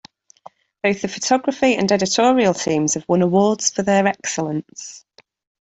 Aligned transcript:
Both 0.81 1.03
the 1.03 1.07
photography 1.07 1.75
and 1.75 1.91
editorial 1.91 2.55
teams 2.55 2.95
have 2.95 3.05
won 3.07 3.21
awards 3.21 3.69
for 3.69 3.83
their 3.83 4.07
excellence. 4.07 5.05